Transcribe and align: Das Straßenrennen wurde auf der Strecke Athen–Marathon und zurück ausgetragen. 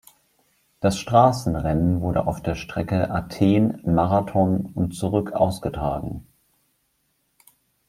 Das 0.79 0.97
Straßenrennen 0.97 2.01
wurde 2.01 2.25
auf 2.25 2.41
der 2.41 2.55
Strecke 2.55 3.11
Athen–Marathon 3.11 4.61
und 4.73 4.95
zurück 4.95 5.33
ausgetragen. 5.33 6.25